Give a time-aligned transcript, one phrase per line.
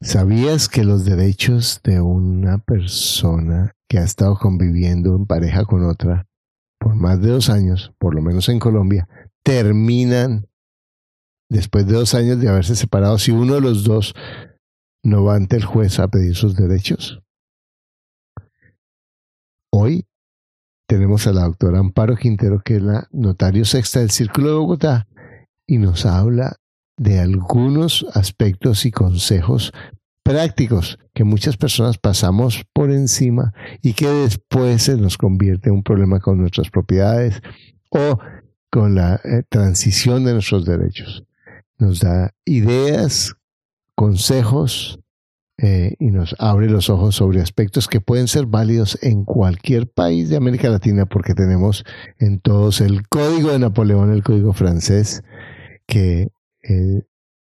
[0.00, 6.28] ¿Sabías que los derechos de una persona que ha estado conviviendo en pareja con otra
[6.78, 9.08] por más de dos años, por lo menos en Colombia,
[9.42, 10.46] terminan
[11.50, 14.14] después de dos años de haberse separado si uno de los dos
[15.02, 17.20] no va ante el juez a pedir sus derechos?
[19.72, 20.06] Hoy
[20.88, 25.08] tenemos a la doctora Amparo Quintero, que es la notario sexta del Círculo de Bogotá,
[25.66, 26.56] y nos habla
[26.98, 29.72] de algunos aspectos y consejos
[30.22, 35.82] prácticos que muchas personas pasamos por encima y que después se nos convierte en un
[35.82, 37.40] problema con nuestras propiedades
[37.88, 38.18] o
[38.70, 41.24] con la eh, transición de nuestros derechos.
[41.78, 43.34] Nos da ideas,
[43.94, 45.00] consejos
[45.56, 50.28] eh, y nos abre los ojos sobre aspectos que pueden ser válidos en cualquier país
[50.28, 51.84] de América Latina porque tenemos
[52.18, 55.22] en todos el código de Napoleón, el código francés,
[55.86, 56.28] que
[56.62, 57.02] eh,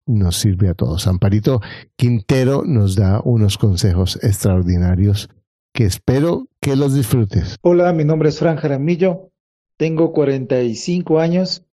[0.06, 1.08] nos sirve a todos.
[1.08, 1.62] Amparito
[1.96, 5.30] Quintero nos da unos consejos extraordinarios
[5.74, 7.58] que espero que los disfrutes.
[7.62, 9.32] Hola, mi nombre es Fran Jaramillo,
[9.78, 11.66] tengo 45 años,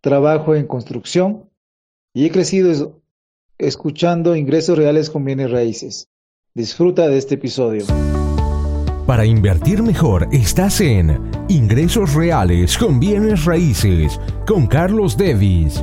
[0.00, 1.50] trabajo en construcción
[2.14, 3.02] y he crecido
[3.58, 6.08] escuchando ingresos reales con bienes raíces.
[6.54, 7.84] Disfruta de este episodio.
[9.06, 11.18] Para invertir mejor estás en
[11.48, 15.82] Ingresos Reales con Bienes Raíces con Carlos Devis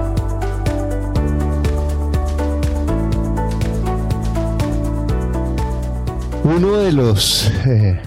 [6.43, 8.01] Uno de los, eh,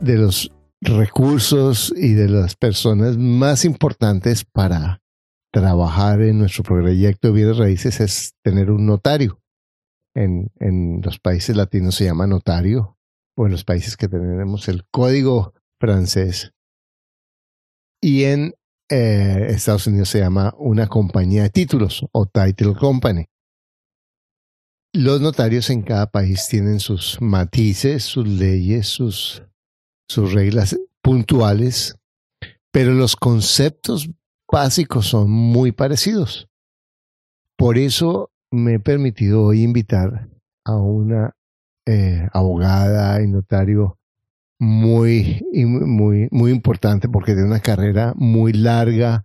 [0.00, 0.50] de los
[0.82, 5.00] recursos y de las personas más importantes para
[5.52, 9.40] trabajar en nuestro proyecto de bienes raíces es tener un notario.
[10.14, 12.98] En, en los países latinos se llama notario,
[13.36, 16.52] o en los países que tenemos el código francés.
[18.00, 18.54] Y en
[18.90, 23.26] eh, Estados Unidos se llama una compañía de títulos o title company.
[24.96, 29.42] Los notarios en cada país tienen sus matices, sus leyes, sus,
[30.06, 31.96] sus reglas puntuales,
[32.70, 34.08] pero los conceptos
[34.46, 36.48] básicos son muy parecidos.
[37.56, 40.28] Por eso me he permitido hoy invitar
[40.64, 41.34] a una
[41.86, 43.98] eh, abogada y notario
[44.60, 49.24] muy, muy, muy importante porque tiene una carrera muy larga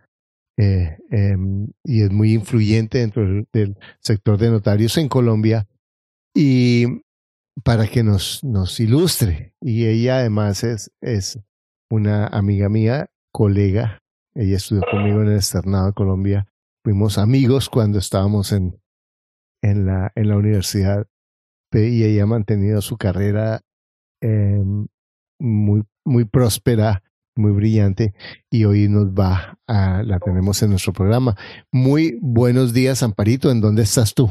[0.62, 5.70] eh, em, y es muy influyente dentro del, sector de notarios en Colombia
[6.36, 7.02] y
[7.64, 8.44] para que nos,
[8.78, 9.56] ilustre.
[9.62, 11.40] Y ella además es,
[11.90, 14.00] una amiga mía, colega,
[14.36, 16.48] ella estudió conmigo en el Externado de Colombia,
[16.84, 18.82] fuimos amigos cuando estábamos en,
[19.62, 21.08] la, en la universidad
[21.72, 23.62] y ella ha mantenido su carrera
[24.22, 24.88] em,
[25.40, 27.02] muy próspera
[27.40, 28.14] muy brillante
[28.52, 31.36] y hoy nos va a, la tenemos en nuestro programa.
[31.72, 34.28] Muy buenos días, Amparito, ¿en dónde estás tú?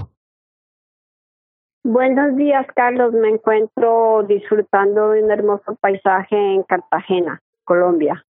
[1.83, 3.15] Buenos días, Carlos.
[3.15, 8.25] Me encuentro disfrutando de un hermoso paisaje en Cartagena, Colombia.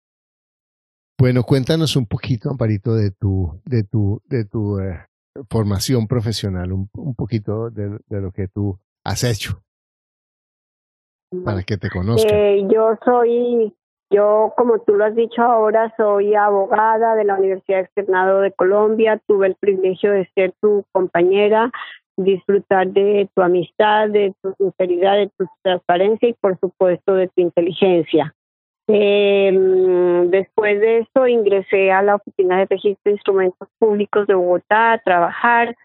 [1.17, 5.05] Bueno, cuéntanos un poquito, Amparito, de tu, de tu, de tu eh,
[5.49, 9.61] formación profesional, un, un poquito de, de, lo que tú has hecho
[11.43, 12.33] para que te conozcan.
[12.33, 13.73] Eh, yo soy
[14.11, 19.19] yo, como tú lo has dicho ahora, soy abogada de la Universidad Externado de Colombia.
[19.27, 21.71] Tuve el privilegio de ser tu compañera,
[22.15, 27.41] disfrutar de tu amistad, de tu sinceridad, de tu transparencia y, por supuesto, de tu
[27.41, 28.33] inteligencia.
[28.87, 29.51] Eh,
[30.27, 34.99] después de eso ingresé a la Oficina de Registro de Instrumentos Públicos de Bogotá a
[34.99, 35.75] trabajar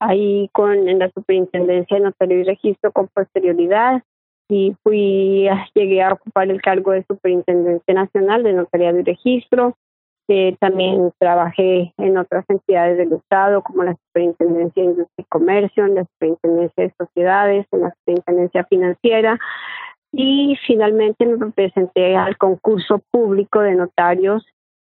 [0.00, 4.02] ahí con en la Superintendencia de Notario y Registro con posterioridad
[4.48, 9.76] y fui, llegué a ocupar el cargo de Superintendente Nacional de Notariado y Registro.
[10.60, 15.94] También trabajé en otras entidades del Estado, como la Superintendencia de Industria y Comercio, en
[15.94, 19.38] la Superintendencia de Sociedades, en la Superintendencia Financiera.
[20.12, 24.44] Y finalmente me presenté al concurso público de notarios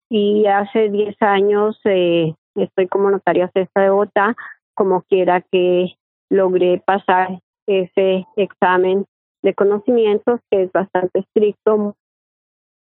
[0.08, 4.34] y hace 10 años eh, estoy como notaria cesta de Bogotá,
[4.74, 5.96] como quiera que
[6.30, 9.04] logré pasar ese examen
[9.46, 11.94] de conocimientos que es bastante estricto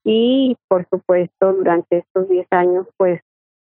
[0.03, 3.21] y por supuesto durante estos 10 años pues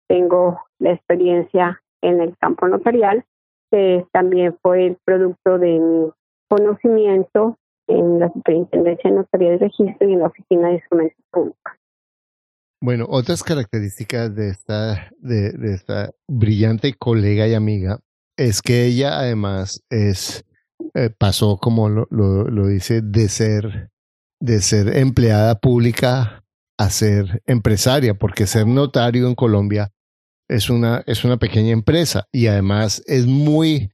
[0.07, 3.25] tengo la experiencia en el campo notarial
[3.69, 6.09] que también fue el producto de mi
[6.47, 11.73] conocimiento en la Superintendencia de Notaría de Registro y en la Oficina de Instrumentos Públicos.
[12.81, 17.99] Bueno, otras características de esta, de, de esta brillante colega y amiga
[18.37, 20.45] es que ella además es
[20.93, 23.89] eh, pasó, como lo, lo, lo, dice, de ser,
[24.39, 26.43] de ser empleada pública
[26.77, 29.91] a ser empresaria, porque ser notario en Colombia
[30.47, 33.91] es una, es una pequeña empresa y además es muy,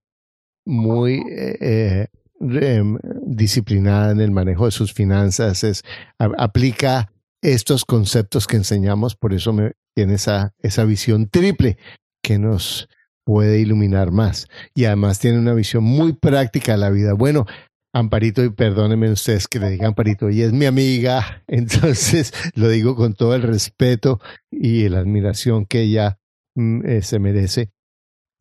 [0.66, 2.08] muy eh,
[2.52, 2.84] eh,
[3.26, 5.84] disciplinada en el manejo de sus finanzas, es,
[6.18, 7.12] aplica
[7.42, 11.78] estos conceptos que enseñamos, por eso me, tiene esa, esa visión triple
[12.22, 12.88] que nos
[13.26, 14.48] puede iluminar más.
[14.74, 17.14] Y además tiene una visión muy práctica de la vida.
[17.14, 17.46] Bueno,
[17.94, 22.96] Amparito, y perdónenme ustedes que le diga Amparito, y es mi amiga, entonces lo digo
[22.96, 24.20] con todo el respeto
[24.52, 26.20] y la admiración que ella
[26.56, 27.72] mm, eh, se merece.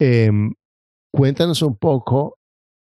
[0.00, 0.30] Eh,
[1.12, 2.36] cuéntanos un poco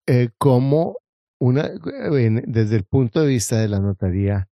[0.06, 0.96] eh, cómo,
[1.38, 4.48] una, desde el punto de vista de la notaría,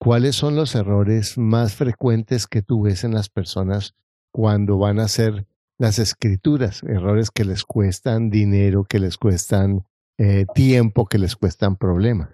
[0.00, 3.96] cuáles son los errores más frecuentes que tú ves en las personas
[4.32, 5.48] cuando van a hacer
[5.78, 9.84] las escrituras, errores que les cuestan dinero, que les cuestan
[10.18, 12.30] eh, tiempo, que les cuestan problemas.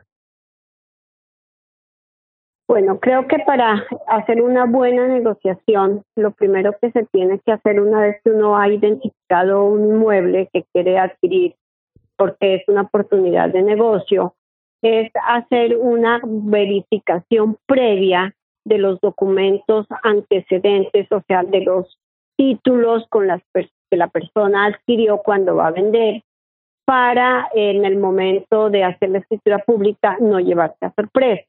[2.67, 7.79] Bueno, creo que para hacer una buena negociación, lo primero que se tiene que hacer
[7.79, 11.57] una vez que uno ha identificado un inmueble que quiere adquirir,
[12.17, 14.35] porque es una oportunidad de negocio,
[14.81, 21.99] es hacer una verificación previa de los documentos antecedentes, o sea, de los
[22.37, 26.23] títulos con las que la persona adquirió cuando va a vender
[26.85, 31.45] para en el momento de hacer la escritura pública no llevarse a sorpresa.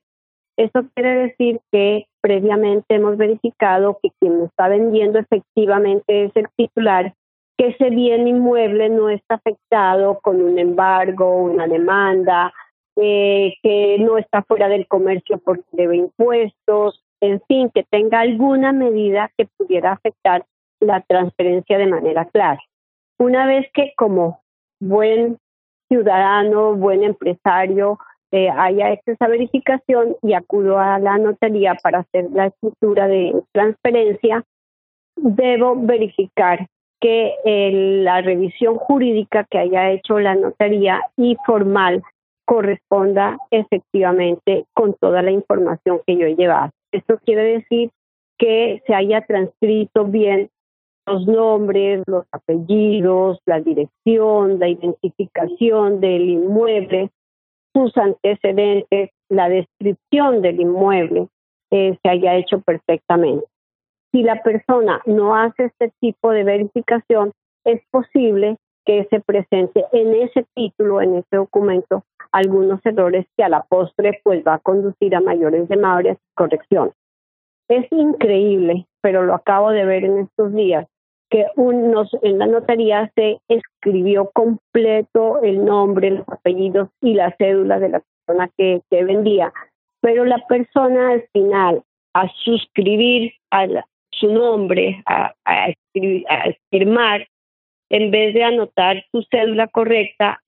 [0.57, 7.13] Eso quiere decir que previamente hemos verificado que quien está vendiendo efectivamente es el titular,
[7.57, 12.53] que ese bien inmueble no está afectado con un embargo, una demanda,
[12.95, 18.71] eh, que no está fuera del comercio porque debe impuestos, en fin, que tenga alguna
[18.71, 20.45] medida que pudiera afectar
[20.85, 22.61] la transferencia de manera clara.
[23.17, 24.41] Una vez que como
[24.79, 25.37] buen
[25.87, 27.99] ciudadano, buen empresario,
[28.31, 33.33] eh, haya hecho esa verificación y acudo a la notaría para hacer la escritura de
[33.53, 34.43] transferencia,
[35.15, 36.67] debo verificar
[36.99, 37.35] que
[38.03, 42.01] la revisión jurídica que haya hecho la notaría y formal
[42.45, 46.71] corresponda efectivamente con toda la información que yo he llevado.
[46.91, 47.91] Esto quiere decir
[48.37, 50.49] que se haya transcrito bien
[51.05, 57.11] los nombres, los apellidos, la dirección, la identificación del inmueble,
[57.73, 61.27] sus antecedentes, la descripción del inmueble
[61.71, 63.45] eh, se haya hecho perfectamente.
[64.11, 67.33] Si la persona no hace este tipo de verificación,
[67.65, 73.49] es posible que se presente en ese título, en ese documento, algunos errores que a
[73.49, 76.93] la postre pues va a conducir a mayores demandas y correcciones.
[77.67, 80.87] Es increíble, pero lo acabo de ver en estos días,
[81.29, 87.89] que en la notaría se escribió completo el nombre, los apellidos y la cédula de
[87.89, 89.51] la persona que, vendía,
[90.01, 91.83] pero la persona al final,
[92.13, 93.67] a suscribir a
[94.11, 95.33] su nombre, a,
[96.71, 97.27] firmar,
[97.89, 100.41] en vez de anotar su cédula correcta,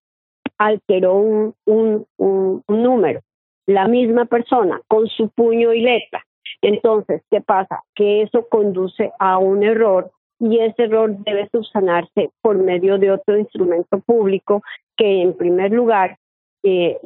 [0.58, 3.22] alteró un, un, un número.
[3.66, 6.24] La misma persona con su puño y letra.
[6.62, 7.84] Entonces, ¿qué pasa?
[7.94, 13.38] Que eso conduce a un error y ese error debe subsanarse por medio de otro
[13.38, 14.62] instrumento público
[14.96, 16.18] que en primer lugar
[16.64, 17.00] eh,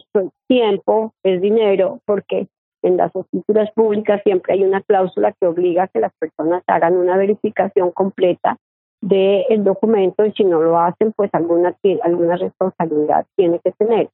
[0.48, 2.48] tiempo es dinero porque
[2.84, 6.96] en las escrituras públicas siempre hay una cláusula que obliga a que las personas hagan
[6.96, 8.58] una verificación completa
[9.02, 14.10] del documento y si no lo hacen pues alguna alguna responsabilidad tiene que tener.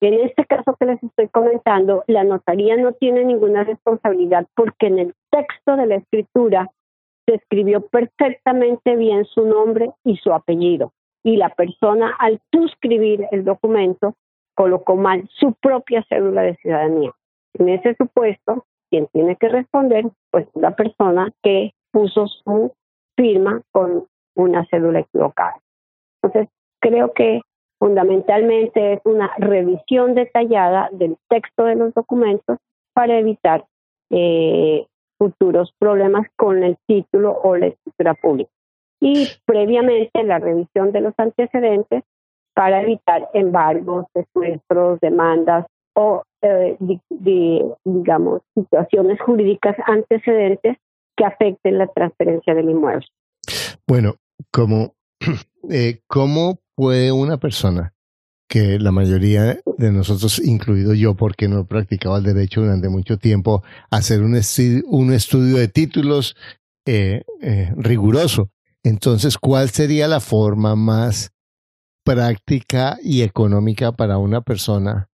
[0.00, 4.98] En este caso que les estoy comentando, la notaría no tiene ninguna responsabilidad porque en
[4.98, 6.70] el texto de la escritura
[7.26, 10.92] se escribió perfectamente bien su nombre y su apellido.
[11.22, 14.14] Y la persona, al suscribir el documento,
[14.54, 17.12] colocó mal su propia cédula de ciudadanía.
[17.54, 22.72] En ese supuesto, quien tiene que responder, pues la persona que puso su
[23.16, 25.56] firma con una cédula equivocada.
[26.22, 26.48] Entonces,
[26.80, 27.40] creo que
[27.78, 32.58] fundamentalmente es una revisión detallada del texto de los documentos
[32.94, 33.64] para evitar
[34.10, 34.86] eh,
[35.22, 38.50] futuros problemas con el título o la escritura pública.
[39.00, 42.02] Y previamente la revisión de los antecedentes
[42.54, 46.76] para evitar embargos, secuestros, demandas o, eh,
[47.84, 50.76] digamos, situaciones jurídicas antecedentes
[51.16, 53.06] que afecten la transferencia del inmueble.
[53.86, 54.14] Bueno,
[54.50, 54.94] como,
[55.70, 57.91] eh, ¿cómo puede una persona
[58.52, 63.62] que la mayoría de nosotros, incluido yo, porque no practicaba el derecho durante mucho tiempo,
[63.90, 64.38] hacer un,
[64.88, 66.36] un estudio de títulos
[66.84, 68.50] eh, eh, riguroso.
[68.82, 71.30] Entonces, ¿cuál sería la forma más
[72.04, 75.08] práctica y económica para una persona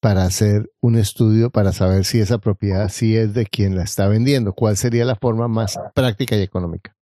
[0.00, 4.08] para hacer un estudio para saber si esa propiedad sí es de quien la está
[4.08, 4.52] vendiendo?
[4.52, 6.97] ¿Cuál sería la forma más práctica y económica?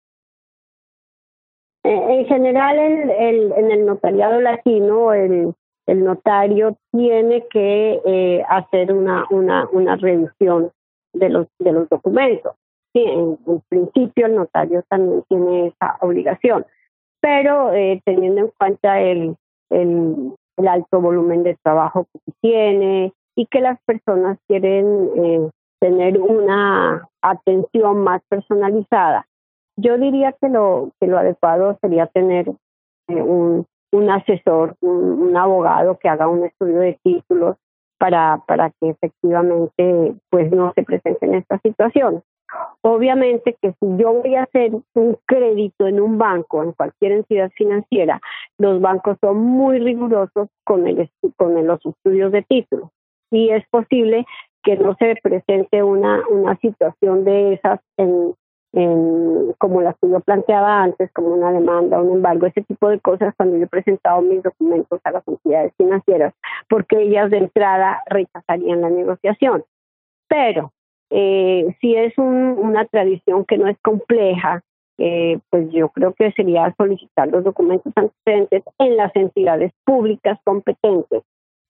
[1.83, 5.53] Eh, en general, el, en el notariado latino, el,
[5.85, 10.71] el notario tiene que eh, hacer una, una, una revisión
[11.13, 12.55] de los, de los documentos.
[12.93, 13.37] Sí, en,
[13.67, 16.65] principio, el notario también tiene esa obligación,
[17.19, 19.35] pero eh, teniendo en cuenta el,
[19.69, 25.49] el, el, alto volumen de trabajo que tiene y que las personas quieren
[25.79, 29.25] tener una atención más personalizada
[29.75, 32.49] yo diría que lo, que lo adecuado sería tener
[33.07, 37.57] eh, un, un asesor, un, abogado que haga un estudio de títulos
[37.97, 42.21] para, para que efectivamente pues no se presenten estas situaciones.
[42.81, 47.49] Obviamente que si yo voy a hacer un crédito en un banco, en cualquier entidad
[47.55, 48.21] financiera,
[48.59, 52.89] los bancos son muy rigurosos con, el, con los estudios de títulos
[53.31, 54.25] y es posible
[54.61, 58.35] que no se presente una, una situación de esas en,
[58.73, 63.33] como las que yo planteaba antes, como una demanda, un embargo, ese tipo de cosas
[63.37, 66.33] cuando yo he presentado mis documentos a las entidades financieras,
[66.69, 69.63] porque ellas de entrada rechazarían la negociación.
[70.27, 70.71] Pero
[71.11, 74.63] eh, si es una tradición que no es compleja,
[74.97, 81.21] eh, pues yo creo que sería solicitar los documentos antecedentes en las entidades públicas competentes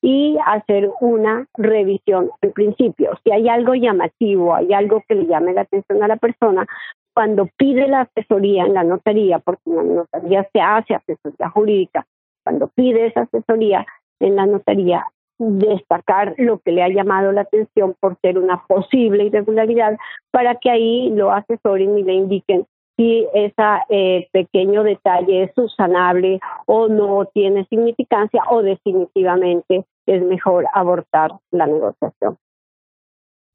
[0.04, 3.18] y hacer una revisión en principio.
[3.24, 6.68] Si hay algo llamativo, hay algo que le llame la atención a la persona,
[7.14, 12.06] cuando pide la asesoría en la notaría, porque en la notaría se hace asesoría jurídica,
[12.44, 13.86] cuando pide esa asesoría
[14.20, 15.08] en la notaría,
[15.40, 19.98] destacar lo que le ha llamado la atención por ser una posible irregularidad
[20.32, 22.66] para que ahí lo asesoren y le indiquen
[22.98, 23.54] si ese
[23.90, 31.68] eh, pequeño detalle es subsanable o no tiene significancia o definitivamente es mejor abortar la
[31.68, 32.38] negociación.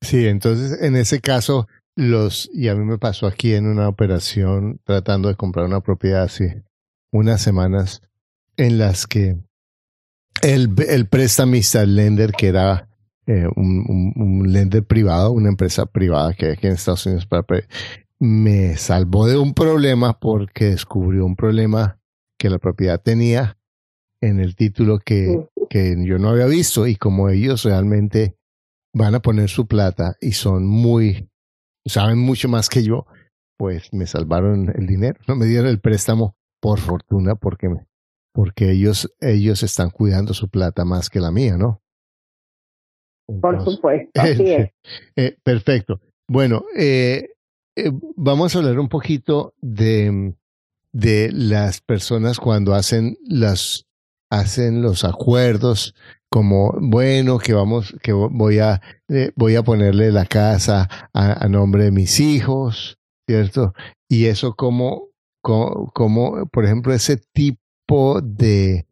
[0.00, 4.80] Sí, entonces en ese caso, los, y a mí me pasó aquí en una operación
[4.84, 6.62] tratando de comprar una propiedad hace
[7.10, 8.02] unas semanas
[8.56, 9.36] en las que
[10.42, 12.88] el, el prestamista, el lender, que era
[13.26, 17.44] eh, un, un, lender privado, una empresa privada que hay aquí en Estados Unidos, para,
[18.20, 21.98] me salvó de un problema porque descubrió un problema
[22.38, 23.58] que la propiedad tenía
[24.20, 28.36] en el título que, que yo no había visto y como ellos realmente
[28.94, 31.30] van a poner su plata y son muy,
[31.86, 33.06] saben mucho más que yo,
[33.56, 37.68] pues me salvaron el dinero, no me dieron el préstamo por fortuna porque,
[38.32, 41.82] porque ellos, ellos están cuidando su plata más que la mía, ¿no?
[43.40, 44.70] por supuesto, así es.
[45.16, 46.00] Eh, perfecto.
[46.26, 47.30] Bueno, eh,
[47.76, 50.34] eh, vamos a hablar un poquito de,
[50.92, 53.87] de las personas cuando hacen las
[54.30, 55.94] hacen los acuerdos
[56.30, 61.84] como bueno que vamos que voy a eh, voy a ponerle la casa a, nombre
[61.84, 63.72] de mis hijos cierto
[64.08, 65.08] y eso como
[65.40, 68.86] como, por ejemplo ese tipo de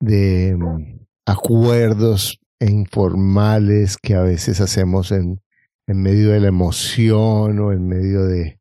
[0.00, 5.40] de mm, acuerdos informales que a veces hacemos en
[5.88, 8.58] en medio de la emoción o en medio de,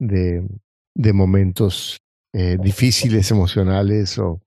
[0.00, 1.98] de, momentos
[2.32, 4.40] eh, difíciles emocionales o,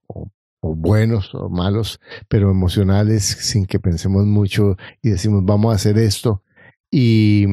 [0.60, 6.42] buenos o malos, pero emocionales sin que pensemos mucho y decimos vamos a hacer esto
[6.90, 7.46] y,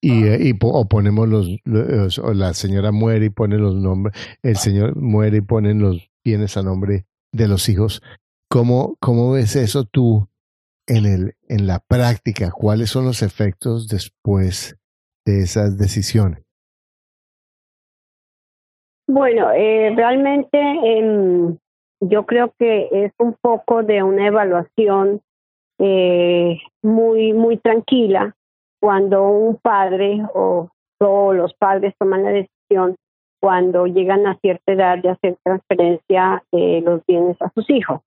[0.00, 1.48] y, y o ponemos los,
[2.22, 6.56] o la señora muere y pone los nombres, el señor muere y ponen los bienes
[6.56, 8.02] a nombre de los hijos.
[8.48, 10.28] ¿Cómo, cómo ves eso tú
[10.86, 14.76] en, el, en la práctica, ¿cuáles son los efectos después
[15.24, 16.44] de esas decisiones?
[19.06, 21.56] Bueno, eh, realmente em,
[22.00, 25.20] yo creo que es un poco de una evaluación
[25.78, 28.34] eh, muy, muy tranquila
[28.80, 32.96] cuando un padre o todos los padres toman la decisión
[33.40, 38.00] cuando llegan a cierta edad de hacer transferencia de los bienes a sus hijos.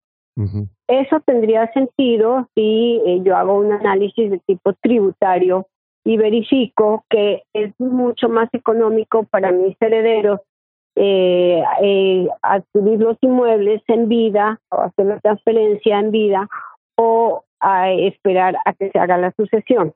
[0.88, 5.66] Eso tendría sentido si eh, yo hago un análisis de tipo tributario
[6.06, 10.40] y verifico que es mucho más económico para mis herederos
[11.00, 16.48] eh, eh, adquirir los inmuebles en vida o hacer la transferencia en vida
[16.96, 19.94] o a esperar a que se haga la sucesión.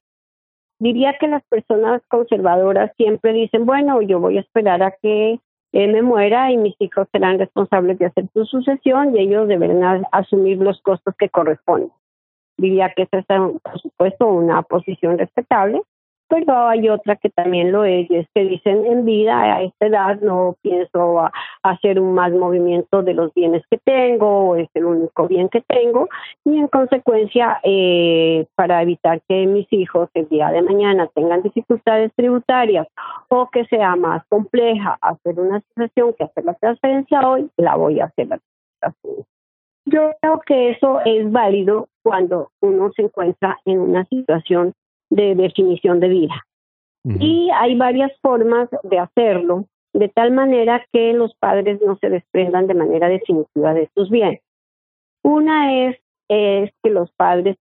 [0.79, 5.39] Diría que las personas conservadoras siempre dicen, bueno, yo voy a esperar a que
[5.74, 10.05] eh, me muera y mis hijos serán responsables de hacer su sucesión y ellos deberán
[10.12, 11.91] asumir los costos que corresponden.
[12.58, 15.81] Diría que esa es, por supuesto, una posición respetable,
[16.31, 19.88] pero hay otra que también lo es, y es que dicen en vida a esta
[19.88, 21.29] edad no pienso
[21.61, 25.61] hacer un más movimiento de los bienes que tengo, o es el único bien que
[25.61, 26.07] tengo,
[26.45, 32.13] y en consecuencia, eh, para evitar que mis hijos el día de mañana tengan dificultades
[32.15, 32.88] tributarias
[33.27, 38.00] o que sea más compleja hacer una sucesión que hacer la transferencia hoy, la voy
[38.00, 38.39] a hacer la
[38.79, 39.25] transferencia.
[39.85, 44.73] Yo creo que eso es válido cuando uno se encuentra en una situación
[45.12, 46.46] de definición de vida.
[47.03, 52.68] Y hay varias formas de hacerlo, de tal manera que los padres no se desprendan
[52.68, 54.41] de manera definitiva de sus bienes.
[55.24, 55.98] Una es,
[56.30, 57.58] es que los padres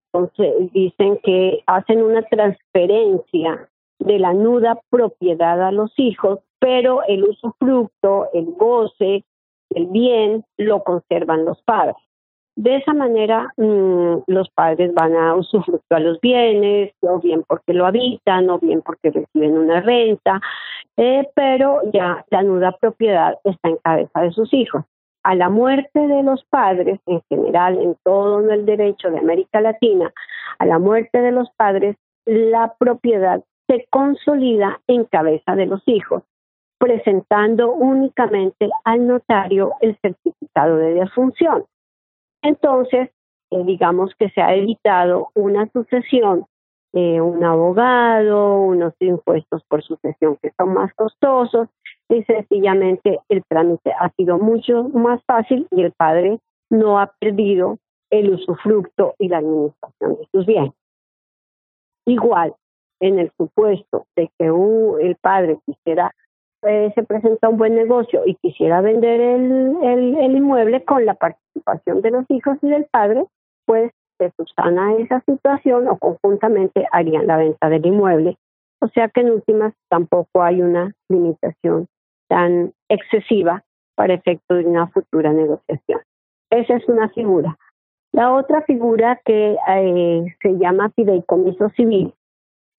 [0.72, 8.28] dicen que hacen una transferencia de la nuda propiedad a los hijos, pero el usufructo,
[8.34, 9.24] el goce,
[9.70, 11.96] el bien lo conservan los padres.
[12.56, 17.86] De esa manera, mm, los padres van a usufructuar los bienes, o bien porque lo
[17.86, 20.40] habitan, o bien porque reciben una renta,
[20.96, 24.84] eh, pero ya la nuda propiedad está en cabeza de sus hijos.
[25.22, 30.12] A la muerte de los padres, en general, en todo el derecho de América Latina,
[30.58, 36.24] a la muerte de los padres, la propiedad se consolida en cabeza de los hijos,
[36.78, 41.64] presentando únicamente al notario el certificado de defunción.
[42.42, 43.10] Entonces,
[43.50, 46.46] eh, digamos que se ha evitado una sucesión,
[46.92, 51.68] de un abogado, unos impuestos por sucesión que son más costosos
[52.08, 57.78] y sencillamente el trámite ha sido mucho más fácil y el padre no ha perdido
[58.10, 60.72] el usufructo y la administración de sus bienes.
[62.06, 62.54] Igual,
[63.00, 66.12] en el supuesto de que el padre quisiera
[66.62, 72.02] eh, se presenta un buen negocio y quisiera vender el, el, inmueble con la participación
[72.02, 73.24] de los hijos y del padre,
[73.66, 78.36] pues se subsana esa situación o conjuntamente harían la venta del inmueble.
[78.80, 81.86] O sea que en últimas tampoco hay una limitación
[82.28, 83.62] tan excesiva
[83.94, 86.00] para efecto de una futura negociación.
[86.50, 87.56] Esa es una figura.
[88.12, 92.12] La otra figura que eh, se llama fideicomiso civil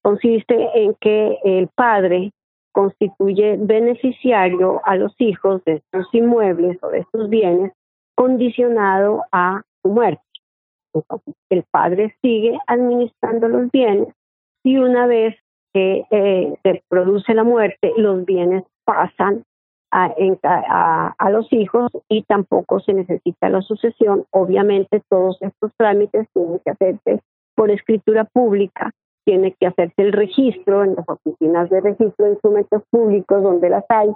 [0.01, 2.31] consiste en que el padre
[2.71, 7.71] constituye beneficiario a los hijos de estos inmuebles o de estos bienes
[8.15, 10.21] condicionado a su muerte.
[11.49, 14.13] El padre sigue administrando los bienes
[14.63, 15.35] y una vez
[15.73, 19.43] que eh, se produce la muerte, los bienes pasan
[19.91, 20.13] a,
[21.17, 24.25] a, los hijos y tampoco se necesita la sucesión.
[24.31, 27.21] Obviamente todos estos trámites tienen que hacerse
[27.55, 28.91] por escritura pública
[29.25, 33.85] tiene que hacerse el registro en las oficinas de registro de instrumentos públicos donde las
[33.89, 34.09] hay.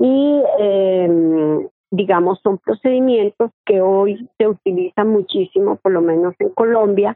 [0.00, 7.14] Y em, digamos son procedimientos que hoy se utilizan muchísimo, por lo menos en Colombia,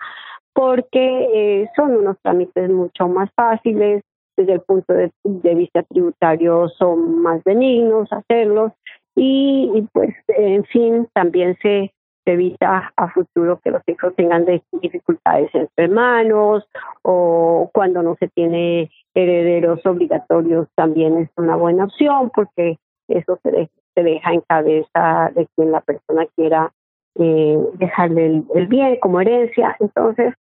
[0.55, 1.29] porque
[1.63, 4.03] eh, son unos trámites mucho más fáciles,
[4.37, 5.11] desde el punto de,
[5.55, 8.73] vista tributario son más benignos hacerlos
[9.15, 11.93] y, pues en fin también se
[12.25, 14.47] evita a futuro que los hijos tengan
[14.81, 16.65] dificultades entre hermanos
[17.03, 23.69] o cuando no se tiene herederos obligatorios también es una buena opción porque eso se,
[23.95, 26.73] se deja en cabeza de quien la persona quiera
[27.17, 29.77] eh, dejarle el, bien como herencia.
[29.81, 30.35] Entonces,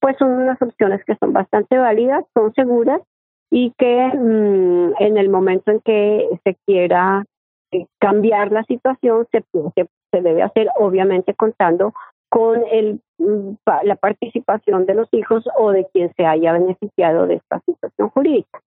[0.00, 3.00] pues son unas opciones que son bastante válidas, son seguras
[3.50, 7.24] y que mm, en el momento en que se quiera
[7.72, 9.42] eh, cambiar la situación se,
[9.74, 11.94] se, se debe hacer obviamente contando
[12.30, 17.34] con el, mm, la participación de los hijos o de quien se haya beneficiado de
[17.34, 18.62] esta situación jurídica.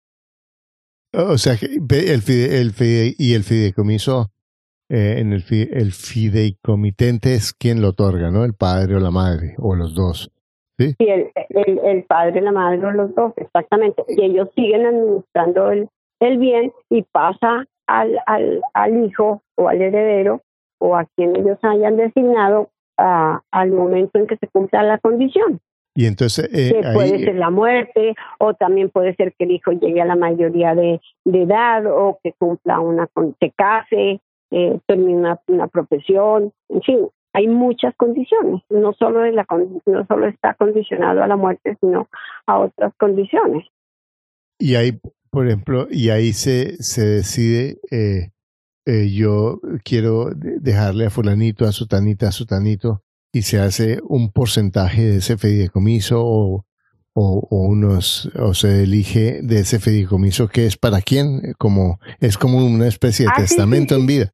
[1.13, 4.27] O sea, el, fide, el fide, y el fideicomiso,
[4.89, 8.45] eh, en el, el fideicomitente es quien lo otorga, ¿no?
[8.45, 10.31] El padre o la madre, o los dos.
[10.77, 14.03] Sí, sí el, el, el, padre, la madre o los dos, exactamente.
[14.07, 15.89] Y ellos siguen administrando el,
[16.21, 20.41] el bien y pasa al, al, al hijo o al heredero
[20.79, 25.61] o a quien ellos hayan designado al momento en que se cumpla la condición.
[25.95, 30.01] Y entonces eh, puede ser la muerte o también puede ser que el hijo llegue
[30.01, 33.07] a la mayoría de, edad o que cumpla una
[33.39, 38.61] se case, eh, termine una, profesión, en fin, hay muchas condiciones.
[38.69, 39.45] No solo la
[39.85, 42.07] no solo está condicionado a la muerte, sino
[42.45, 43.65] a otras condiciones.
[44.57, 48.31] Y ahí, por ejemplo, y ahí se se decide eh,
[48.89, 55.03] eh, yo quiero dejarle a fulanito, a sutanita, a sutanito, y se hace un porcentaje
[55.03, 56.65] de ese fideicomiso o,
[57.13, 62.65] o, unos o se elige de ese fideicomiso que es para quién como es como
[62.65, 64.25] una especie de ah, testamento en vida.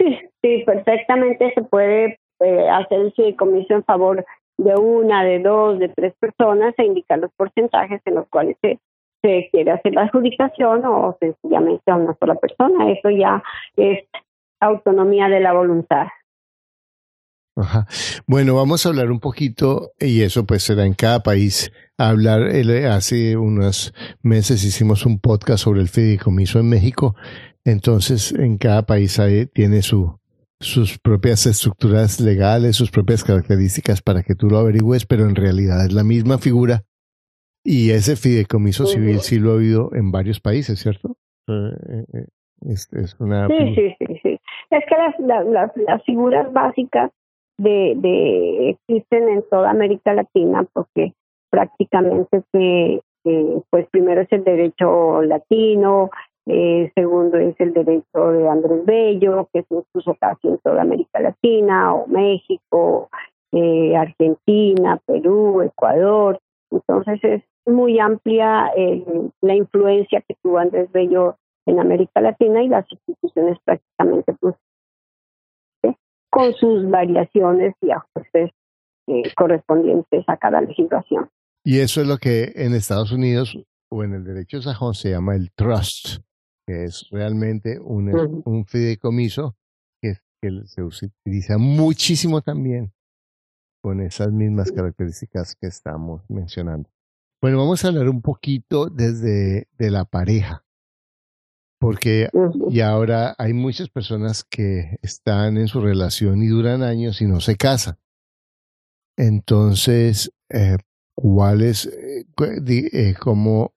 [0.00, 4.24] Sí sí perfectamente se puede eh, hacer el fideicomiso en favor
[4.56, 8.80] de una de dos de tres personas e indicar los porcentajes en los cuales se
[9.22, 13.42] se quiere hacer la adjudicación o sencillamente a una sola persona eso ya
[13.76, 14.04] es
[14.60, 16.06] autonomía de la voluntad
[17.58, 17.88] Ajá.
[18.28, 21.72] Bueno, vamos a hablar un poquito, y eso pues será en cada país.
[21.96, 22.42] hablar,
[22.88, 27.16] hace unos meses hicimos un podcast sobre el fideicomiso en México,
[27.64, 29.20] entonces en cada país
[29.52, 30.20] tiene su,
[30.60, 35.84] sus propias estructuras legales, sus propias características para que tú lo averigües, pero en realidad
[35.84, 36.84] es la misma figura.
[37.64, 41.16] Y ese fideicomiso civil sí lo ha habido en varios países, ¿cierto?
[41.48, 42.26] Eh, eh, eh,
[42.62, 43.46] es, una...
[43.48, 44.40] sí, sí, sí, sí.
[44.70, 47.10] Es que las, las, las figuras básicas
[47.58, 51.14] de, de existen en toda América Latina porque
[51.50, 53.00] prácticamente que
[53.68, 56.10] pues primero es el derecho latino,
[56.50, 61.20] eh, segundo es el derecho de Andrés Bello, que se puso casi en toda América
[61.20, 63.10] Latina, o México,
[63.52, 66.40] eh, Argentina, Perú, Ecuador.
[66.70, 69.04] Entonces es muy amplia eh,
[69.40, 74.54] la influencia que tuvo Andrés Bello en América Latina y las instituciones prácticamente pues,
[76.30, 78.50] con sus variaciones y ajustes
[79.06, 81.30] eh, correspondientes a cada legislación.
[81.64, 83.58] Y eso es lo que en Estados Unidos
[83.90, 86.22] o en el derecho sajón se llama el trust,
[86.66, 89.56] que es realmente un, un fideicomiso
[90.00, 90.14] que,
[90.66, 92.92] se utiliza muchísimo también
[93.80, 96.90] con esas mismas características que estamos mencionando.
[97.40, 100.64] Bueno, vamos a hablar un poquito desde de la pareja
[101.78, 102.28] porque
[102.70, 107.40] y ahora hay muchas personas que están en su relación y duran años y no
[107.40, 107.98] se casan.
[109.16, 110.78] Entonces, eh,
[111.14, 113.74] ¿cuáles, eh, eh, como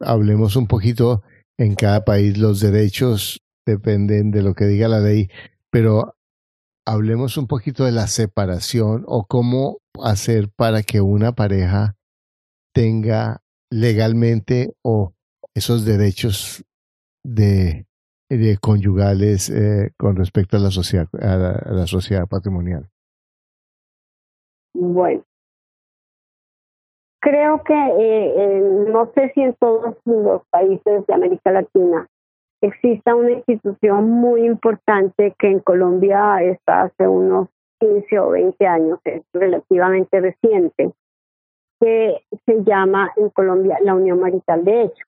[0.00, 1.22] hablemos un poquito
[1.58, 5.28] en cada país, los derechos dependen de lo que diga la ley,
[5.70, 6.16] pero
[6.88, 11.96] hablemos un poquito de la separación o cómo hacer para que una pareja
[12.72, 15.12] tenga legalmente o
[15.54, 16.64] esos derechos
[17.22, 17.84] de,
[18.62, 22.88] conyugales eh, con respecto a la sociedad a la, sociedad patrimonial?
[24.74, 25.24] Bueno,
[27.20, 32.08] creo que eh, no sé si en todos los países de América Latina
[32.60, 37.48] exista una institución muy importante que en Colombia está hace unos
[37.80, 40.92] 15 o 20 años, es relativamente reciente,
[41.80, 45.04] que se llama en Colombia la Unión Marital de Hecho.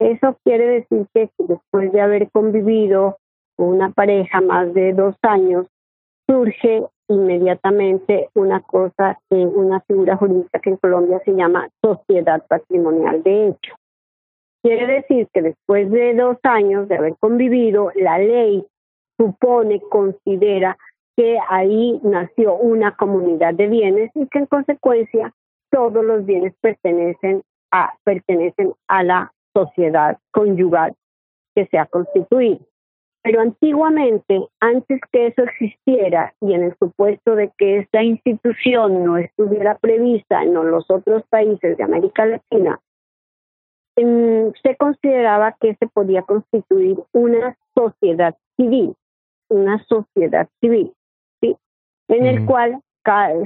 [0.00, 3.18] Eso quiere decir que después de haber convivido
[3.56, 5.66] con una pareja más de dos años,
[6.26, 13.48] surge inmediatamente una cosa, una figura jurídica que en Colombia se llama sociedad patrimonial de
[13.48, 13.74] hecho.
[14.62, 18.64] Quiere decir que después de dos años de haber convivido, la ley
[19.18, 20.78] supone, considera
[21.16, 25.34] que ahí nació una comunidad de bienes y que en consecuencia
[25.70, 30.94] todos los bienes pertenecen a, pertenecen a la sociedad conyugal
[31.54, 32.60] que se ha constituido.
[33.22, 39.16] Pero antiguamente, antes que eso existiera y en el supuesto de que esta institución no
[39.16, 42.80] estuviera prevista en los otros países de América Latina,
[43.96, 48.94] se consideraba que se podía constituir una sociedad civil,
[49.48, 50.92] una sociedad civil,
[51.40, 51.56] ¿sí?
[52.08, 52.80] en el cual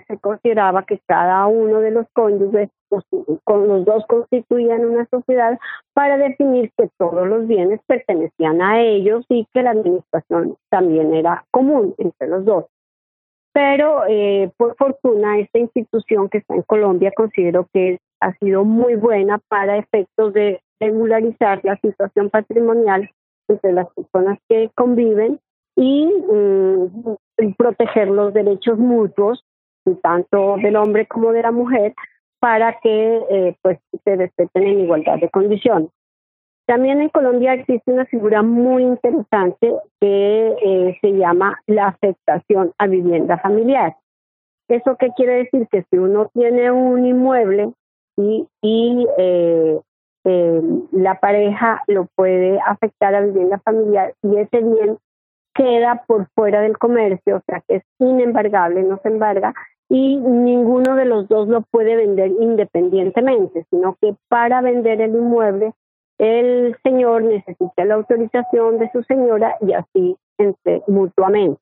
[0.06, 3.04] se consideraba que cada uno de los cónyuges, pues,
[3.44, 5.58] con los dos constituían una sociedad
[5.94, 11.44] para definir que todos los bienes pertenecían a ellos y que la administración también era
[11.50, 12.66] común entre los dos.
[13.52, 18.96] Pero eh, por fortuna esta institución que está en Colombia considero que ha sido muy
[18.96, 23.10] buena para efectos de regularizar la situación patrimonial
[23.48, 25.40] entre las personas que conviven
[25.76, 29.44] y mm, proteger los derechos mutuos,
[30.02, 31.94] tanto del hombre como de la mujer,
[32.40, 35.90] para que eh, pues se respeten en igualdad de condiciones.
[36.66, 42.88] También en Colombia existe una figura muy interesante que eh, se llama la afectación a
[42.88, 43.96] vivienda familiar.
[44.68, 45.68] ¿Eso qué quiere decir?
[45.70, 47.72] Que si uno tiene un inmueble
[48.16, 49.80] y, y eh,
[50.92, 54.98] la pareja lo puede afectar a vivienda familiar y ese bien
[55.54, 59.54] queda por fuera del comercio, o sea que es inembargable, no se embarga,
[59.88, 65.72] y ninguno de los dos lo puede vender independientemente, sino que para vender el inmueble
[66.18, 71.60] el señor necesita la autorización de su señora y así entre, mutuamente.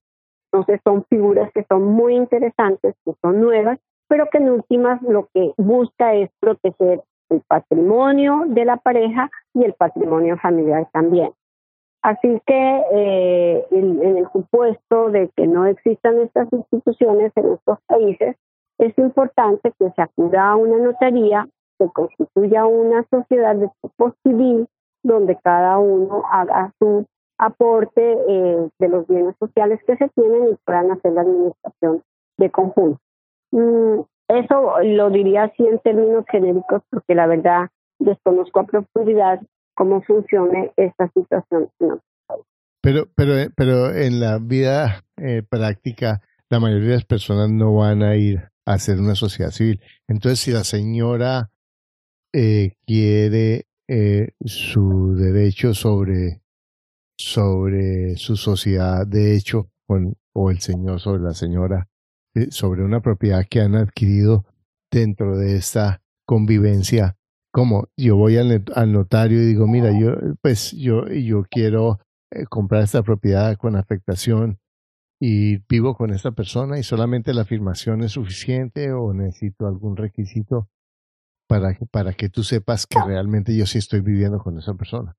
[0.53, 5.29] Entonces son figuras que son muy interesantes, que son nuevas pero que en últimas lo
[5.33, 11.33] que busca es proteger el patrimonio de la pareja y el patrimonio familiar también.
[12.03, 18.37] Así que eh, en, el supuesto de que no existan estas instituciones en estos países,
[18.79, 24.67] es importante que se acuda a una notaría, se constituya una sociedad de tipo civil
[25.03, 27.07] donde cada uno haga su
[27.39, 32.03] aporte eh, de los bienes sociales que se tienen y puedan hacer la administración
[32.37, 33.01] de conjunto.
[33.55, 39.41] Mm, eso lo diría así en términos genéricos porque la verdad desconozco a profundidad
[39.77, 41.71] cómo funcione esta situación.
[42.81, 48.03] Pero, pero, pero en la vida eh, práctica, la mayoría de las personas no van
[48.03, 49.81] a ir a hacer una sociedad civil.
[50.09, 51.51] Entonces, si la señora
[52.33, 56.43] eh, quiere eh, su derecho sobre,
[57.17, 59.71] sobre su sociedad de hecho,
[60.33, 61.89] o el señor sobre la señora,
[62.51, 64.45] sobre una propiedad que han adquirido
[64.91, 67.17] dentro de esta convivencia,
[67.53, 71.99] como yo voy al, notario y digo, mira, yo pues yo, yo quiero
[72.31, 74.59] eh, comprar esta propiedad con afectación
[75.21, 80.69] y vivo con esta persona y solamente la afirmación es suficiente o necesito algún requisito
[81.49, 85.17] para, para que tú sepas que realmente yo sí estoy viviendo con esa persona.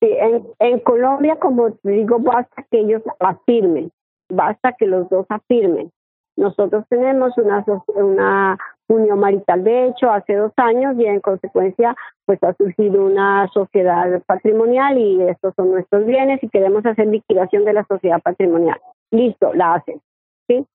[0.00, 3.90] Sí, en, en Colombia, como te digo, basta que ellos afirmen
[4.28, 5.90] basta que los dos afirmen.
[6.36, 8.58] Nosotros tenemos una, una
[8.88, 14.22] unión marital de hecho hace dos años y en consecuencia pues ha surgido una sociedad
[14.26, 18.78] patrimonial y estos son nuestros bienes y queremos hacer liquidación de la sociedad patrimonial.
[19.10, 20.00] Listo, la hacen.
[20.46, 20.66] ¿sí?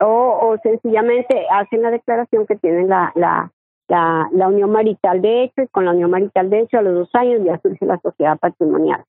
[0.00, 3.52] O, o sencillamente hacen la declaración que tienen la, la,
[3.88, 7.10] la, unión marital de hecho y con la unión marital de hecho a los dos
[7.14, 9.04] años ya surge la sociedad patrimonial.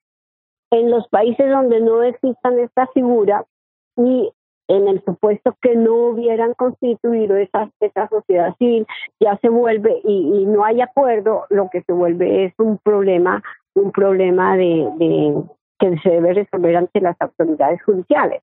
[0.71, 3.45] En los países donde no existan esta figura,
[3.97, 4.31] y
[4.67, 8.87] en el supuesto que no hubieran constituido esa, esa sociedad civil,
[9.19, 13.43] ya se vuelve y, no hay acuerdo, lo que se vuelve es un problema,
[13.75, 15.43] un problema de, de
[15.79, 18.41] que se debe resolver ante las autoridades judiciales.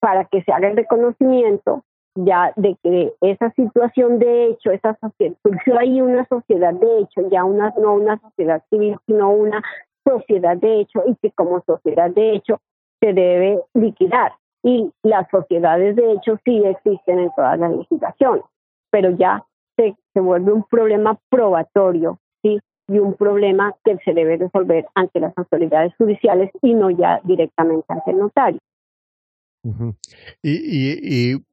[0.00, 5.36] Para que se haga el reconocimiento ya de que esa situación de hecho, esa sociedad,
[5.42, 9.62] surgió ahí una sociedad de hecho, ya una, no una sociedad civil, sino una
[10.04, 12.60] sociedad de hecho y que como sociedad de hecho
[13.00, 14.32] se debe liquidar
[14.62, 18.44] y las sociedades de hecho sí existen en todas las legislaciones,
[18.90, 19.44] pero ya
[19.76, 22.60] se, se vuelve un problema probatorio, ¿sí?
[22.88, 27.86] Y un problema que se debe resolver ante las autoridades judiciales y no ya directamente
[27.88, 28.60] ante el notario.
[30.42, 31.44] y, y, y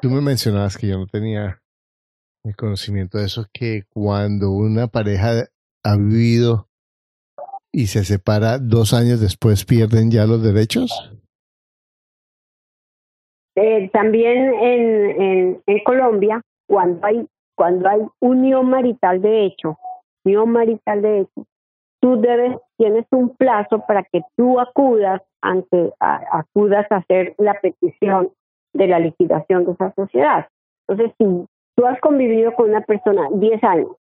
[0.00, 1.60] tú me mencionabas que yo no tenía
[2.44, 5.44] el conocimiento de eso, que cuando una pareja
[5.84, 6.68] ha vivido
[7.72, 11.12] y se separa dos años después pierden ya los derechos.
[13.54, 19.78] Eh, también en, en, Colombia, cuando hay, cuando hay unión marital de hecho,
[20.24, 21.46] unión marital de hecho,
[22.00, 28.30] tú debes, tienes un plazo para que tú acudas ante, acudas a hacer la petición
[28.72, 30.48] de la liquidación de esa sociedad.
[30.88, 33.96] Entonces, si tú has convivido con una persona 10 años,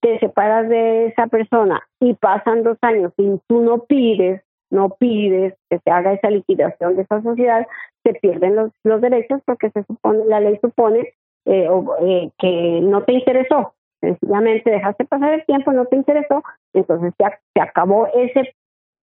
[0.00, 5.54] te separas de esa persona y pasan dos años y tú no pides no pides
[5.70, 7.66] que se haga esa liquidación de esa sociedad,
[8.08, 11.68] se pierden los, los derechos porque se supone, la ley supone eh,
[12.00, 13.74] eh, que no te interesó.
[14.00, 16.42] Sencillamente dejaste pasar el tiempo, no te interesó,
[16.72, 18.54] entonces ya se acabó ese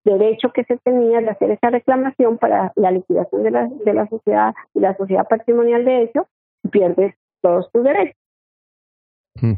[0.06, 4.08] derecho que se tenía de hacer esa reclamación para la liquidación de la, de la
[4.08, 6.28] sociedad y la sociedad patrimonial de hecho,
[6.72, 8.16] pierdes todos tus derechos.
[9.42, 9.54] Hmm.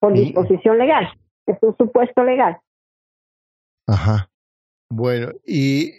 [0.00, 1.08] Por disposición legal,
[1.46, 2.58] es un supuesto legal.
[3.86, 4.30] Ajá.
[4.90, 5.92] Bueno, y...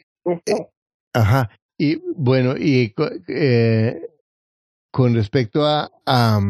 [1.14, 1.50] ajá.
[1.82, 2.94] Y bueno, y
[3.30, 4.02] eh,
[4.92, 6.42] con respecto a, a,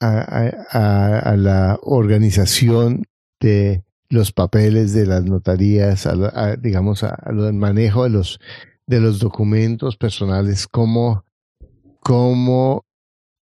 [0.00, 3.02] a, la organización
[3.40, 8.38] de los papeles de las notarías, a, digamos, a, lo del manejo de los,
[8.86, 11.24] de los documentos personales, ¿cómo,
[11.98, 12.86] cómo,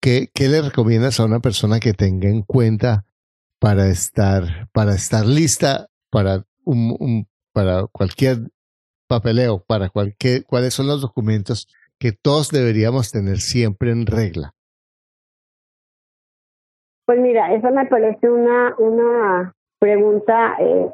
[0.00, 3.06] qué, qué le recomiendas a una persona que tenga en cuenta
[3.60, 8.50] para estar, para estar lista para un, un para cualquier
[9.08, 14.52] papeleo, para cualquier, cuáles son los documentos que todos deberíamos tener siempre en regla?
[17.06, 20.90] Pues mira, eso me parece una, una pregunta eh,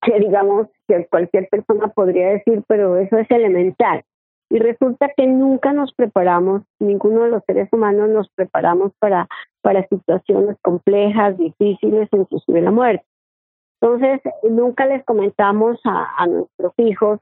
[0.00, 4.02] que digamos que cualquier persona podría decir, pero eso es elemental.
[4.50, 9.26] Y resulta que nunca nos preparamos, ninguno de los seres humanos nos preparamos para,
[9.62, 13.04] para situaciones complejas, difíciles, inclusive la muerte.
[13.80, 17.20] Entonces, nunca les comentamos a, nuestros hijos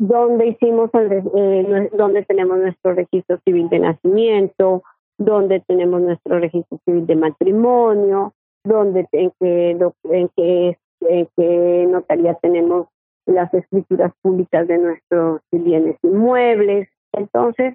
[0.00, 4.82] donde hicimos el, donde tenemos nuestro registro civil de nacimiento,
[5.18, 8.32] donde tenemos nuestro registro civil de matrimonio,
[8.64, 9.76] donde en que,
[11.04, 12.88] en que, notaría tenemos
[13.26, 16.88] las escrituras públicas de nuestros bienes inmuebles.
[17.12, 17.74] Entonces,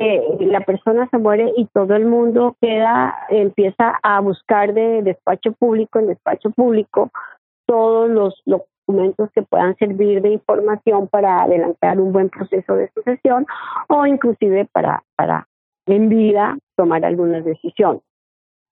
[0.00, 5.52] eh, la persona se muere y todo el mundo queda, empieza a buscar de despacho
[5.52, 7.12] público en despacho público
[7.66, 8.10] todos
[8.46, 13.46] los documentos que puedan servir de información para adelantar un buen proceso de sucesión
[13.88, 15.48] o inclusive para, para
[15.86, 18.02] en vida tomar algunas decisiones.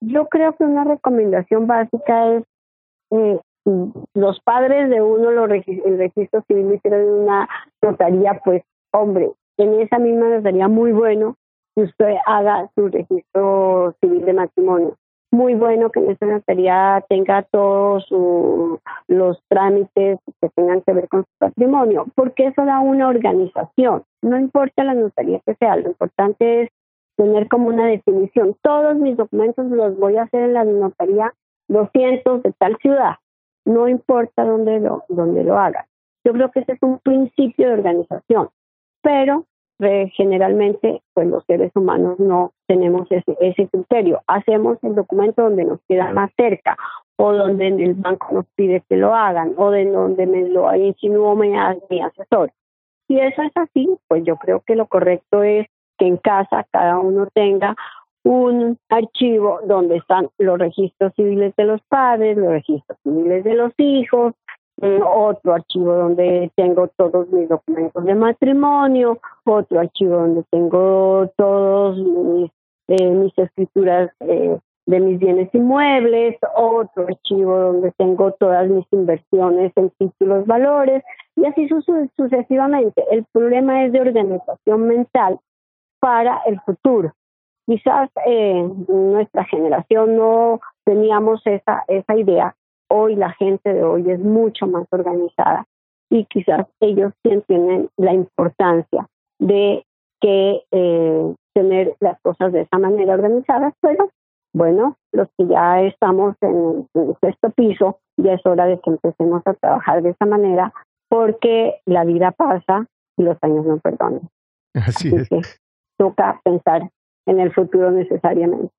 [0.01, 2.45] Yo creo que una recomendación básica es
[3.11, 3.39] eh,
[4.15, 7.49] los padres de uno, los el registro civil hicieron una
[7.83, 11.37] notaría, pues hombre, en esa misma notaría muy bueno
[11.75, 14.97] que usted haga su registro civil de matrimonio.
[15.33, 18.07] Muy bueno que esa notaría tenga todos
[19.07, 24.03] los trámites que tengan que ver con su patrimonio, porque eso da una organización.
[24.23, 26.71] No importa la notaría que sea, lo importante es
[27.17, 28.57] tener como una definición.
[28.63, 31.33] Todos mis documentos los voy a hacer en la notaría
[31.69, 33.17] 200 de tal ciudad,
[33.65, 35.87] no importa dónde lo, dónde lo haga.
[36.25, 38.49] Yo creo que ese es un principio de organización,
[39.03, 39.45] pero
[39.81, 44.21] eh, generalmente pues los seres humanos no tenemos ese, ese criterio.
[44.27, 46.77] Hacemos el documento donde nos queda más cerca
[47.17, 51.37] o donde el banco nos pide que lo hagan o de donde me lo insinuó
[51.37, 51.51] mi,
[51.91, 52.53] mi asesor.
[53.07, 55.67] Si eso es así, pues yo creo que lo correcto es
[55.99, 57.77] que en casa cada uno tenga
[58.23, 63.73] un archivo donde están los registros civiles de los padres, los registros civiles de los
[63.79, 64.35] hijos,
[64.83, 72.51] otro archivo donde tengo todos mis documentos de matrimonio, otro archivo donde tengo todos mis,
[72.89, 79.91] eh, escrituras eh, de mis bienes inmuebles, otro archivo donde tengo todas mis inversiones en
[79.99, 81.05] títulos valores
[81.37, 81.69] y así
[82.17, 83.05] sucesivamente.
[83.11, 85.39] El problema es de organización mental
[86.01, 87.13] para el futuro.
[87.67, 92.57] Quizás eh, nuestra generación no teníamos esa, esa idea.
[92.91, 95.67] Hoy la gente de hoy es mucho más organizada
[96.11, 99.07] y quizás ellos sí entienden la importancia
[99.39, 99.85] de
[100.21, 104.11] que eh, tener las cosas de esa manera organizadas, pero
[104.53, 109.43] bueno, los que ya estamos en el sexto piso, ya es hora de que empecemos
[109.47, 110.73] a trabajar de esa manera
[111.09, 114.29] porque la vida pasa y los años no perdonan.
[114.75, 115.61] Así, es
[115.97, 116.91] toca pensar
[117.27, 118.73] en el futuro necesariamente.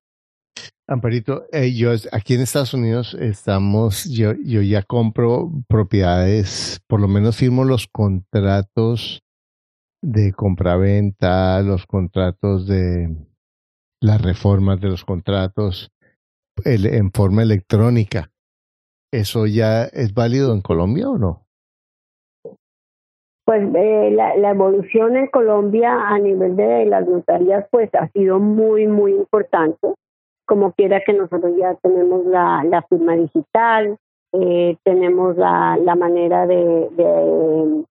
[0.92, 7.08] Amparito, eh, yo aquí en Estados Unidos estamos, yo, yo ya compro propiedades, por lo
[7.08, 9.22] menos firmo los contratos
[10.02, 13.16] de compraventa, los contratos de
[14.02, 15.90] las reformas de los contratos
[16.64, 18.30] en forma electrónica.
[19.10, 21.46] ¿Eso ya es válido en Colombia o no?
[23.44, 28.38] pues eh, la, la, evolución en Colombia a nivel de las notarías pues ha sido
[28.38, 29.94] muy, muy importante.
[30.52, 33.96] Como quiera que nosotros ya tenemos la, firma digital,
[34.32, 37.86] eh, tenemos la, manera de,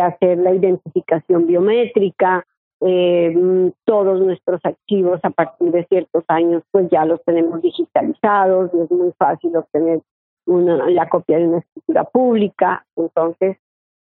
[0.00, 2.46] hacer la identificación biométrica,
[2.80, 8.80] eh, todos nuestros archivos a partir de ciertos años pues ya los tenemos digitalizados y
[8.80, 10.00] es muy fácil obtener
[10.46, 12.86] una, la copia de una escritura pública.
[12.96, 13.58] Entonces,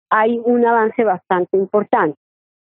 [0.08, 2.16] hay un avance bastante importante.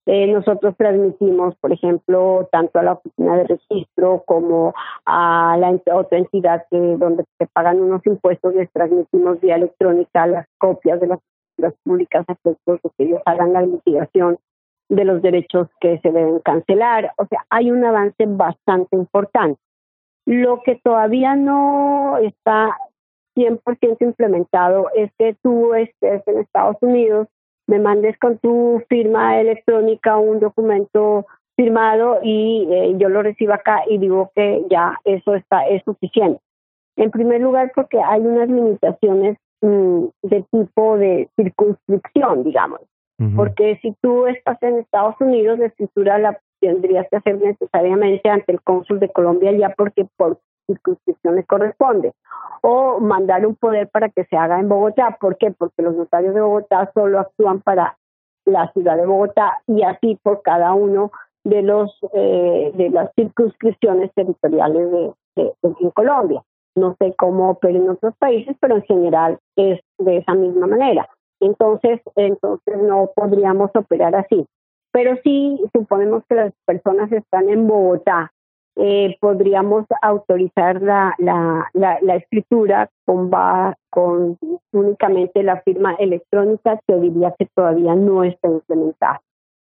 [0.06, 4.74] Eh, nosotros transmitimos, por ejemplo, tanto a la oficina de registro como
[5.06, 10.46] a la otra entidad que donde se pagan unos impuestos, les transmitimos vía electrónica las
[10.58, 11.20] copias de las,
[11.84, 14.38] públicas a de que ellos hagan la litigación
[14.88, 17.12] de los derechos que se deben cancelar.
[17.18, 19.60] O sea, hay un avance bastante importante.
[20.26, 22.76] Lo que todavía no está
[23.36, 27.28] 100% implementado es que tú estés en Estados Unidos,
[27.66, 33.82] me mandes con tu firma electrónica un documento firmado y eh, yo lo recibo acá
[33.88, 36.40] y digo que ya eso está es suficiente.
[36.96, 42.80] En primer lugar, porque hay unas limitaciones mm, de tipo de circunscripción, digamos.
[43.36, 48.50] Porque si tú estás en Estados Unidos, la escritura la tendrías que hacer necesariamente ante
[48.50, 52.12] el cónsul de Colombia ya porque por circunscripción le corresponde.
[52.62, 55.16] O mandar un poder para que se haga en Bogotá.
[55.20, 55.50] ¿Por qué?
[55.50, 57.96] Porque los notarios de Bogotá solo actúan para
[58.44, 61.12] la ciudad de Bogotá y así por cada uno
[61.44, 64.90] de los eh, de las circunscripciones territoriales
[65.36, 66.42] de, en Colombia.
[66.74, 71.08] No sé cómo opera en otros países, pero en general es de esa misma manera.
[71.40, 74.46] Entonces, entonces no podríamos operar así.
[74.92, 78.32] Pero sí, suponemos que las personas están en Bogotá
[78.76, 83.30] eh, podríamos autorizar la, la, la, escritura con,
[83.90, 84.38] con
[84.72, 89.20] únicamente la firma electrónica, te diría que todavía no está implementada.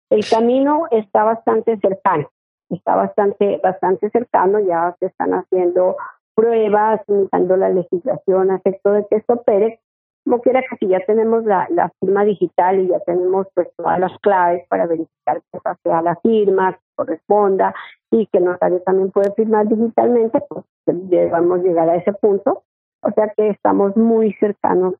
[0.09, 2.29] El camino está bastante cercano,
[2.69, 5.95] está bastante, bastante cercano, ya se están haciendo
[6.35, 9.79] pruebas, imitando la legislación a efecto de que esto opere,
[10.27, 14.11] como quiera que si ya tenemos la, firma digital y ya tenemos pues todas las
[14.19, 17.73] claves para verificar que esa sea la firma, que corresponda
[18.11, 22.63] y que el notario también puede firmar digitalmente, pues debemos llegar a ese punto.
[23.03, 24.95] O sea que estamos muy cercanos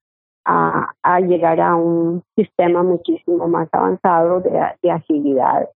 [0.46, 5.70] a, llegar a un sistema muchísimo más avanzado de agilidad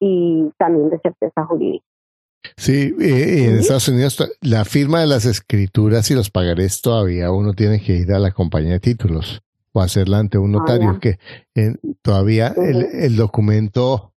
[0.00, 1.84] y también de certeza jurídica.
[2.56, 7.54] Sí, eh, en Estados Unidos la firma de las escrituras y los pagarés todavía uno
[7.54, 9.42] tiene que ir a la compañía de títulos
[9.72, 11.18] o hacerla ante un ah, notario, que
[12.02, 14.12] todavía el, documento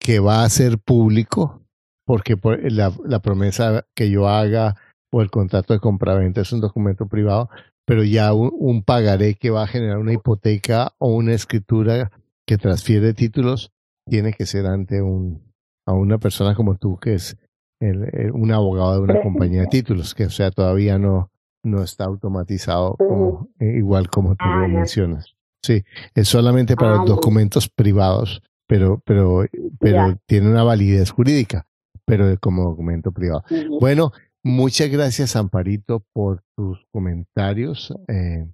[0.00, 1.62] que va a ser público,
[2.06, 4.76] porque por la, la, promesa que yo haga
[5.12, 7.50] o el contrato de compraventa es un documento privado,
[7.86, 12.10] pero ya un, pagaré que va a generar una hipoteca o una escritura
[12.46, 13.72] que transfiere títulos
[14.08, 15.44] tiene que ser ante un
[15.86, 17.36] a una persona como tú que es
[17.80, 21.30] el, un abogado de una compañía de títulos, que o sea, todavía no,
[21.62, 25.34] no está automatizado como, eh, igual como tú lo ah, mencionas.
[25.62, 25.82] Sí,
[26.14, 29.44] es solamente para los ah, documentos privados, pero, pero,
[29.78, 31.66] pero tiene una validez jurídica,
[32.04, 33.44] pero como documento privado.
[33.80, 34.12] Bueno,
[34.42, 38.46] muchas gracias, Amparito, por tus comentarios, eh,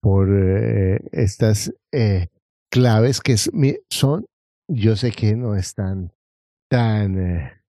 [0.00, 1.72] por eh, estas
[2.70, 3.36] claves que
[3.90, 4.26] son,
[4.68, 6.12] yo sé que no están
[6.68, 7.61] tan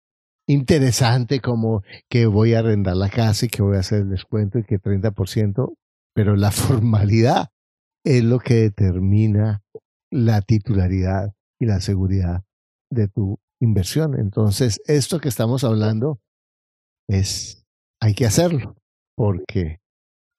[0.46, 4.58] interesante como que voy a arrendar la casa y que voy a hacer el descuento
[4.58, 5.74] y que 30%,
[6.14, 7.48] pero la formalidad
[8.04, 9.62] es lo que determina
[10.10, 12.42] la titularidad y la seguridad
[12.90, 14.18] de tu inversión.
[14.18, 16.20] Entonces, esto que estamos hablando
[17.08, 17.64] es,
[18.00, 18.76] hay que hacerlo,
[19.16, 19.80] porque,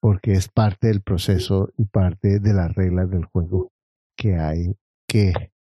[0.02, 3.72] porque es parte del proceso y parte de las reglas del juego
[4.18, 4.76] que hay
[5.08, 5.53] que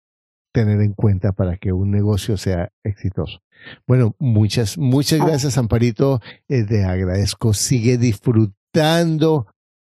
[0.53, 3.41] tener en cuenta para que un negocio sea exitoso.
[3.85, 5.25] Bueno, muchas, muchas ah.
[5.25, 6.21] gracias, Amparito.
[6.47, 7.53] Eh, te agradezco.
[7.53, 9.47] Sigue disfrutando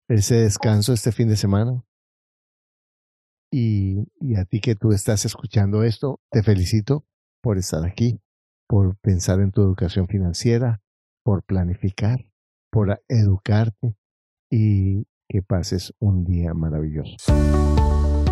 [0.08, 1.84] ese descanso este fin de semana.
[3.52, 7.06] Y, y a ti que tú estás escuchando esto, te felicito
[7.42, 8.20] por estar aquí,
[8.68, 10.82] por pensar en tu educación financiera,
[11.24, 12.26] por planificar,
[12.72, 13.96] por educarte
[14.50, 17.18] y que pases un día maravilloso.